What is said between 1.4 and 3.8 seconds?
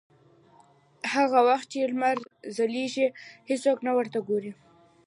وخت چې لمر ځلېږي هېڅوک